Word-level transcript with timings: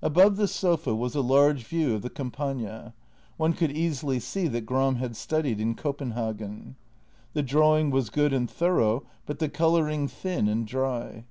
Above 0.00 0.36
the 0.36 0.46
sofa 0.46 0.94
was 0.94 1.16
a 1.16 1.20
large 1.20 1.64
view 1.64 1.96
of 1.96 2.02
the 2.02 2.08
Campagna; 2.08 2.94
one 3.36 3.52
could 3.52 3.72
easily 3.72 4.20
see 4.20 4.46
that 4.46 4.64
Gram 4.64 4.94
had 4.94 5.16
studied 5.16 5.58
in 5.58 5.74
Copenhagen. 5.74 6.76
The 7.32 7.42
drawing 7.42 7.90
was 7.90 8.08
good 8.08 8.32
and 8.32 8.48
thorough, 8.48 9.02
but 9.26 9.40
the 9.40 9.48
colouring 9.48 10.06
thin 10.06 10.46
and 10.46 10.68
dry. 10.68 11.24